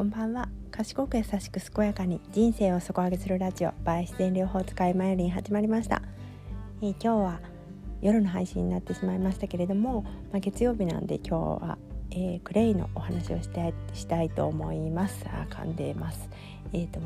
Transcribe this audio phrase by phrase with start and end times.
[0.00, 0.48] こんばんは。
[0.70, 6.00] 賢く優しく健やかに人生を底上げするラジオバイ自然療法使いマヨリン始まりました、
[6.80, 7.40] えー、今日は
[8.00, 11.78] 夜の配信になってしまいましたけれども、まあ、月曜日なんで今日は、
[12.12, 15.22] えー、クレイのお話をしたいしたいと思います。
[15.26, 16.30] あ噛んでます。
[16.72, 17.00] えーと、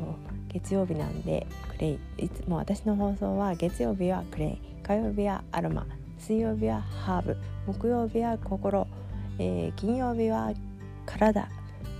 [0.47, 5.85] 月曜日なんでクレイいつも私の放送は月曜日はクレイ火曜日はアロマ
[6.17, 8.87] 水曜日はハーブ木曜日は心、
[9.37, 10.53] えー、金曜日は
[11.05, 11.49] 体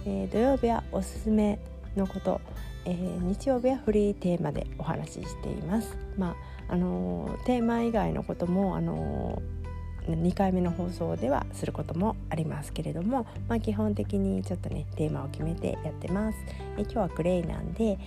[0.05, 1.59] えー、土曜日はおすすめ
[1.95, 2.39] のこと、
[2.85, 5.97] えー、日曜日はフリーテーマでお話ししています。
[6.17, 6.35] ま
[6.69, 9.41] ああのー、テーマ以外のことも、あの
[10.07, 16.37] 2回目の放送ではすることもありますけれども、まあ、基本的にちょっとねテーマを決めてやってます。
[16.77, 17.97] え今日はクレイなんで、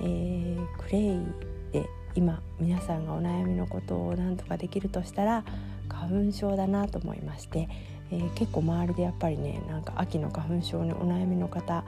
[0.00, 1.20] えー、クレイ
[1.72, 5.44] で今皆さんがお悩みのことを何とかできるとしたら
[5.88, 7.68] 花粉症だなと思いまして、
[8.12, 11.84] えー、結構周りでやっぱりねなんか秋の花粉症にお悩みの方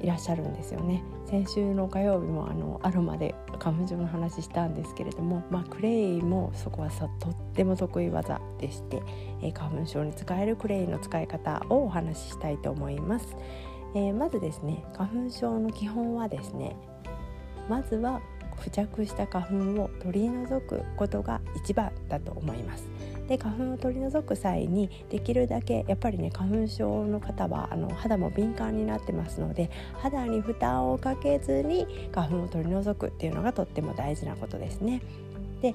[0.00, 1.02] いらっしゃるんですよね。
[1.26, 9.02] 先週の火曜日もあのアロマで花粉症の話したんですけれども、まあ、クレイもそこはさとっても得意技でして、
[9.42, 13.36] えー、花粉症に使えるクレイの使い方をお話ししたいと思います、
[13.94, 16.76] えー、まずですね花粉症の基本はですね
[17.68, 18.22] まずは
[18.56, 22.88] 付着した花粉を取り除くことが一番だと思います。
[23.28, 35.02] で花粉を取り除く際にできるだけやっぱりね花粉症の方はあの肌も敏感になってますので肌に負担をかけずに花粉を取り除くっていうのがとっても大事なことですね。
[35.62, 35.74] で、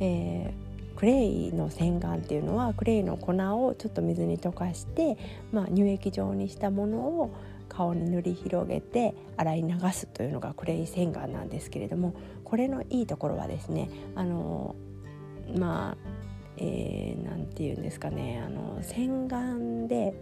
[0.00, 5.16] えークレイの洗顔っていうのはクレイの粉をちょっと水に溶かして、
[5.50, 7.34] まあ、乳液状にしたものを
[7.68, 12.14] 顔に塗り広げて洗い流すというのがクレイ洗顔なんですけれども
[12.44, 14.76] これのいいところはですねあの
[15.56, 16.11] まあ
[16.64, 20.14] えー、て言うんですかねあの洗顔で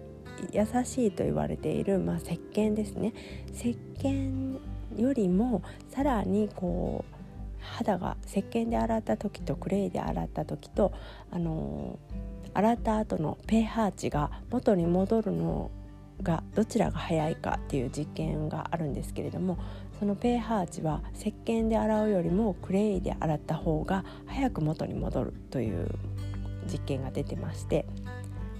[0.52, 3.12] 優しいと言われている、まあ、石鹸ですね。
[3.52, 4.58] 石鹸
[4.96, 7.14] よりもさらにこう
[7.60, 10.92] 肌が石鹸で洗った時とクレイで洗った時と
[11.30, 11.98] あの
[12.54, 15.70] 洗った後の pH 値が元に戻るの
[16.22, 19.58] がどちらが早いかっていう実験があるんですけれども
[19.98, 25.88] その pH 値は石鹸で洗うよりもクレイで洗った方が早く元に戻るという
[26.70, 27.86] 実験が出てまして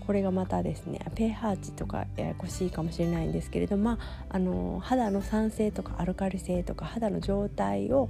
[0.06, 3.98] これがまたですね pH 値とかややこしいかもしれないんですけれども、まあ、
[4.30, 8.08] あの肌の酸性とかアルカリ性とか肌の状態を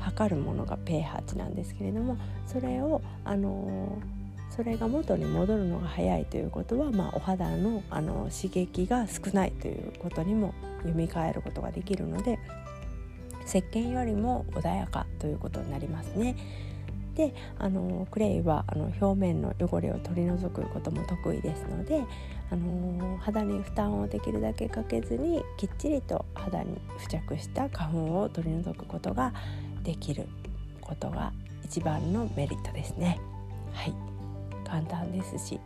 [0.00, 3.98] 測るものが pH 値なんですけれどもそれをあの
[4.50, 12.38] それが元に戻るのが早いということは、まあ、お肌のあの刺激が少ないということにも読み替えることができるので
[13.46, 16.34] 石鹸よりも穏やかということになりますね。
[17.16, 22.04] であのクレイはあの表面の汚れを取り除くことも得意ですので
[22.50, 29.32] あの肌に負担をできるだけかけずにきっちりと肌に付着した花粉を取り除くことが
[29.82, 30.28] できる
[30.80, 31.32] ことが
[31.64, 33.18] 一番のメリットですね。
[33.72, 33.94] はい
[34.64, 35.60] 簡単ですし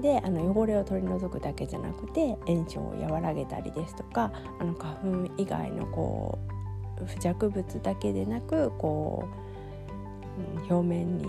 [0.00, 4.94] であの汚れを取り除くだけじゃなくて炎症を和らげたりですとかあの花
[5.26, 6.38] 粉以外のこ
[7.00, 9.51] う付着物だけでなくこう
[10.68, 11.26] 表面に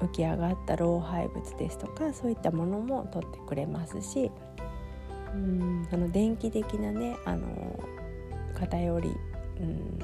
[0.00, 4.30] 浮き上がった老廃物ですとかそういったものも取ってくれますし
[5.34, 7.78] うんその電気的なねあの
[8.54, 9.08] 偏り
[9.60, 9.98] うん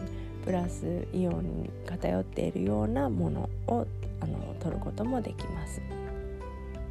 [0.44, 3.86] プラスイオンに偏っているようなものを
[4.20, 5.80] あの取ることもできます。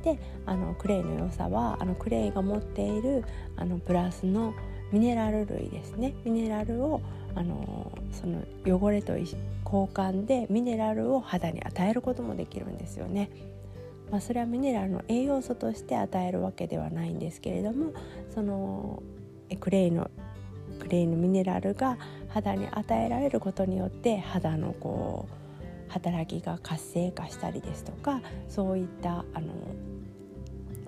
[0.04, 3.26] であのクレイの良さはあのクレイが持っている
[3.58, 4.54] あのプラスの
[4.92, 7.02] ミネラル類ですねミネラルを
[7.36, 9.34] あのその汚れと交
[9.66, 13.30] 換でミネラルを肌に与えることもできるんですよね。
[14.12, 17.94] まあ、それはミネラルの栄養素として与えるわけではないんですけれども
[18.34, 19.04] その
[19.60, 20.10] クレイの
[20.80, 21.98] クレイのミネラルが
[22.30, 29.54] 肌に与えられることによって肌のこう働きが活性化したりですとかそういったあの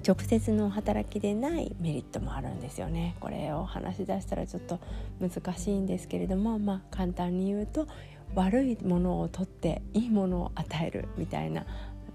[0.06, 4.80] 直接の働きでないメリットもあるんですよねこれを話し出したらちょっと
[5.20, 7.88] 難しいんですけれどもまあ簡単に言うと
[8.36, 11.66] 悪いものを取っていいものを与えるみたいな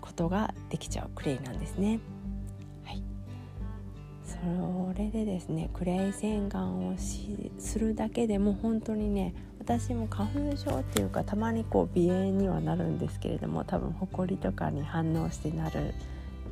[0.01, 2.01] ことができちゃうクレイなんですね。
[2.85, 3.03] はい、
[4.25, 6.95] それでですねクレイ洗顔を
[7.59, 15.93] するだけでも本当にね私も花粉症っていうかたまにこう鼻炎にはなるんですけれども多分ほこりとかに反応してなる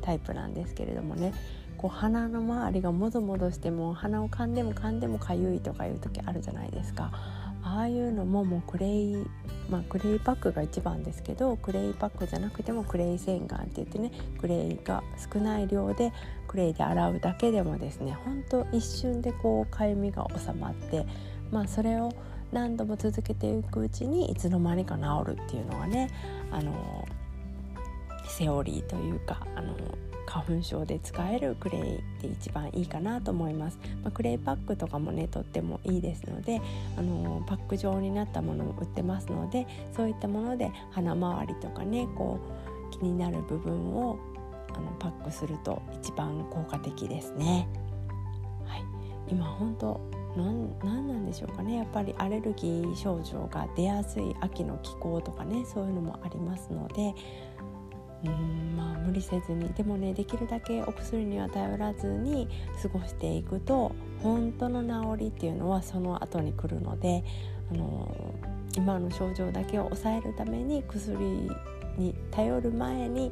[0.05, 1.33] タイプなんですけれどもね。
[1.77, 7.11] こう鼻の周りがもぞもぞしても鼻を噛んでも噛んでもかゆいとかいう時あるじゃないですか。
[7.63, 9.25] ああいうのももうクレイ
[9.71, 15.03] まあクレイパックが一番ですけどクレイパックじゃなくてもクレイ洗顔って言ってねクレイが
[15.33, 16.13] 少ない量で
[16.47, 21.07] クレイで洗うだけでもですねほんと一瞬でこうかゆみが収まって
[21.51, 22.11] まあそれを
[22.51, 26.11] 何度も続けていくうちにいつの間にか治るっていうのがね
[26.51, 27.07] あの
[28.27, 29.75] セオリーというかあの
[30.25, 31.81] 花粉症で使えるクレイ
[32.21, 36.61] で一番いいかなと思います、まあ、クレイパックとかもねとってもいいですので
[36.97, 42.39] あのパック状になったものも売ってますのでそういったもので鼻周りとかねこ
[42.91, 44.19] う気になる部分を
[44.73, 47.67] あのパックすると一番効果的ですね。
[48.65, 48.83] はい、
[49.29, 50.01] 今本当
[50.35, 51.77] なんなんなんでしょうかね。
[51.77, 57.13] やっぱりアレルギー症状が出やすい秋の気候とかねそういうのもありますので
[58.25, 62.47] うんまあ無理せずにでもねできるだけお薬には頼らずに
[62.81, 67.23] 過ごしていくと本当の治りっていうのはその後に来るので
[67.71, 68.35] あの
[68.75, 71.17] 今の症状だけを抑えるために薬
[71.97, 73.31] に頼る前に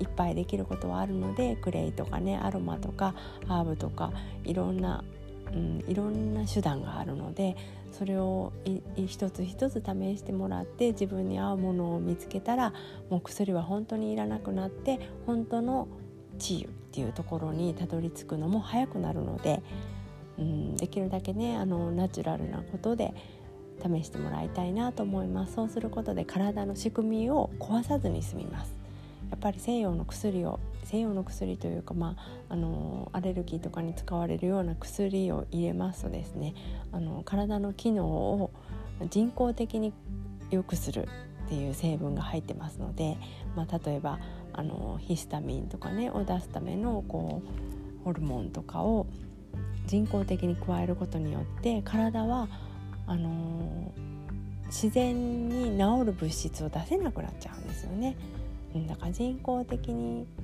[0.00, 3.14] いっぱいできることはあるのでクレイとかねアロマとか
[3.46, 4.12] ハーブとか
[4.44, 5.04] いろんな
[5.52, 7.56] うん、いろんな手段があるので
[7.96, 8.52] それを
[8.96, 12.72] 一つ一つ試してもらって自分に合うものを見つけたら
[13.08, 15.86] もう薬は本当にいらなくなって本当の
[16.38, 19.62] 治癒っていうところにたどり着くのも早くなるので、
[20.38, 23.14] うん、できるだけねあのナチュラルなことで
[23.80, 25.54] 試してもらいたいなと思います。
[25.54, 28.83] そうすることで体の仕組みを壊さずに済みます。
[29.30, 36.54] やっぱり西洋の薬を西洋の薬というか、まあ、あのアレルギーとかに使われるような薬を入れますとですね
[36.92, 38.50] あの体の機能を
[39.10, 39.92] 人工的に
[40.50, 41.08] 良くする
[41.46, 43.16] っていう成分が入ってますので、
[43.56, 44.18] まあ、例えば
[44.52, 47.42] あのヒスタミンとかねを出すためのこ
[48.00, 49.06] うホルモンとかを
[49.86, 52.48] 人工的に加えることによって体は
[53.06, 53.92] あの
[54.66, 58.16] 自然に治る物質を出せなくなっちゃうんですよね。
[58.86, 59.88] だから人工的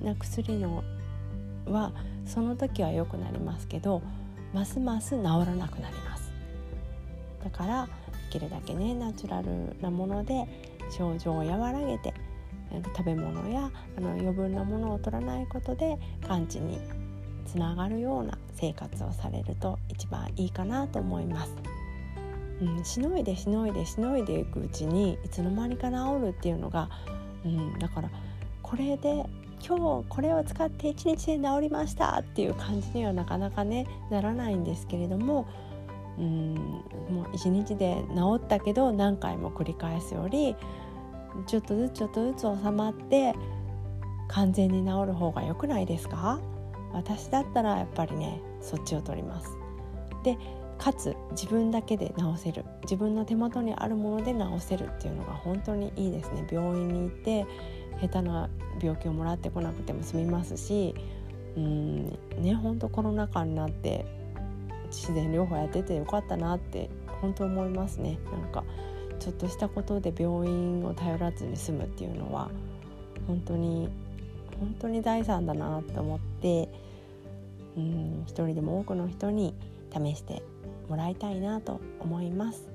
[0.01, 0.83] な薬の
[1.65, 1.91] は
[2.25, 4.01] その時は良くなりますけど
[4.53, 6.31] ますます治らなくなります
[7.43, 7.91] だからで
[8.31, 10.47] きるだけねナチュラルなもので
[10.97, 12.13] 症状を和らげて
[12.95, 15.97] 食べ物やあの余分なものを取らないことで
[16.27, 16.79] 完治に
[17.45, 21.53] つながるような生活をされると一番いいかなと思います。
[22.61, 26.89] うん、しのいでしのいでしのいでいくうちにいつの間にか治るっていうのが
[27.45, 28.09] うん、だから
[28.61, 29.25] これで
[29.65, 35.45] 今日これを使って1日で治りましたっていう感じにはなかなかねならないんですけれども
[36.17, 36.55] うん
[37.09, 40.55] もう1日で治ったけど何回も繰り返すより
[41.47, 43.35] ちょっとずつちょっとずつ収まって
[44.27, 46.39] 完全に治る方が良くないですか？
[46.93, 49.49] 私だったらやっぱりねそっちを取ります。
[50.23, 50.37] で
[50.81, 52.65] かつ自分だけで治せる。
[52.81, 56.47] 自分の手元にあるもので治せるっていうのが本当にいいですね。
[56.51, 57.45] 病院に行って
[58.01, 58.49] 下手な
[58.81, 60.95] 病気をもらってこなくても済みますし
[61.55, 62.05] うん
[62.39, 64.05] ね本当コロナ禍になって
[64.87, 66.89] 自然療法やっててよかったなって
[67.21, 68.17] 本当思いますね。
[68.31, 68.63] なんか
[69.19, 72.49] ちょっとしたことで病院を頼らずに済むっていうのは
[73.27, 73.87] 本当に
[74.59, 76.69] 本当に財産だなって思って
[77.77, 79.53] うん一人でも多くの人に
[79.93, 80.41] 試して
[80.91, 82.69] もらいたいなと思います。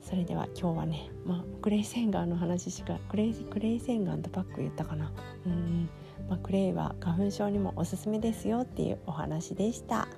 [0.00, 5.12] それでは今日はね、まあ、クレイ洗顔の話しかクレイクレイ洗顔とパック言ったかな。
[5.44, 5.90] うん、
[6.30, 10.08] まあ、クレイは花粉症にもおすすめですよっていうお話でした。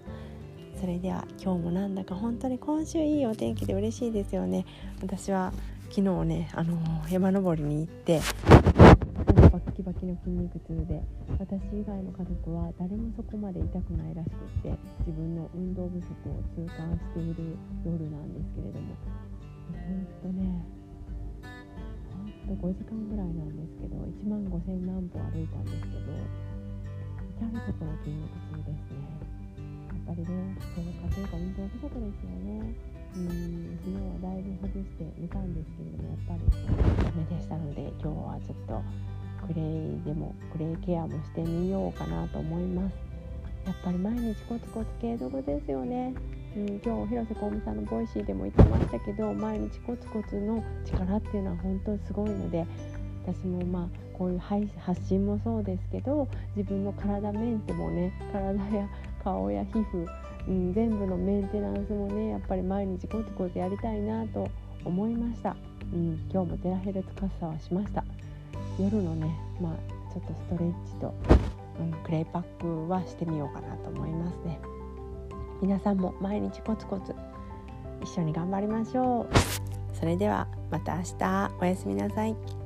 [0.80, 4.66] それでは今日もなんだか本当に今週いいお天気で嬉しいですよね。
[5.02, 5.52] 私は
[5.90, 6.78] 昨日ねあの
[7.10, 8.20] 山登りに行って
[10.08, 11.04] の筋肉痛で
[11.36, 14.72] 私以外の家族は誰もそこまで痛くないらしくって
[15.04, 18.96] 自分の運動不足を痛感している夜なんですけれども。
[19.68, 20.64] ほんとね
[22.48, 26.16] ほんと5時間ぐらいなんですけど1万5000何歩歩いたんですけど
[27.36, 29.04] 至る所筋肉痛ですね。
[29.88, 32.72] やっぱりねそうかというか運動不足ですよね。
[33.16, 36.40] うん昨日はだいぶほぐしてみたんですけれどもやっぱり
[37.04, 38.82] ダメでしたので今日はちょっと
[39.48, 43.08] クレイでもクレイケアもしてみようかなと思います。
[43.68, 46.14] やっぱり毎日コツコツ継続ですよね、
[46.56, 52.66] うん、今日広瀬香美さんの Voicy でも言ってましたけど毎日コツコツの力っていうのは本当にすごいので
[53.26, 58.88] 私もまあこういう発信もそうですけど自分の体メンテもね体や
[59.22, 60.06] 顔や皮膚、
[60.48, 64.48] うん、全部のメンテナンスもねやっぱり毎日コツコツやりたいなと
[64.82, 65.54] 思いました、
[65.92, 68.02] うん、今日もテラヘルツカッサはしました。
[68.78, 71.14] 夜のねまあちょっとストレッチと、
[71.80, 74.58] うん、クレイパックはしてみようかなと思いますね。
[75.60, 77.14] 皆さんも毎日コツコツ
[78.02, 79.96] 一緒に頑張りましょう。
[79.96, 81.50] それではまた明日。
[81.60, 82.57] おやすみなさい。